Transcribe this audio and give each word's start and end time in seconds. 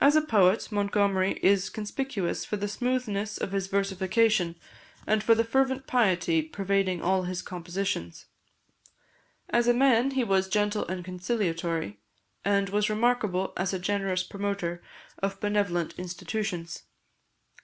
As 0.00 0.16
a 0.16 0.22
poet, 0.22 0.72
Montgomery 0.72 1.38
is 1.40 1.70
conspicuous 1.70 2.44
for 2.44 2.56
the 2.56 2.66
smoothness 2.66 3.38
of 3.38 3.52
his 3.52 3.68
versification, 3.68 4.56
and 5.06 5.22
for 5.22 5.36
the 5.36 5.44
fervent 5.44 5.86
piety 5.86 6.42
pervading 6.42 7.00
all 7.00 7.22
his 7.22 7.42
compositions. 7.42 8.26
As 9.48 9.68
a 9.68 9.72
man, 9.72 10.10
he 10.10 10.24
was 10.24 10.48
gentle 10.48 10.84
and 10.88 11.04
conciliatory, 11.04 12.00
and 12.44 12.70
was 12.70 12.90
remarkable 12.90 13.52
as 13.56 13.72
a 13.72 13.78
generous 13.78 14.24
promoter 14.24 14.82
of 15.22 15.38
benevolent 15.38 15.94
institutions. 15.96 16.82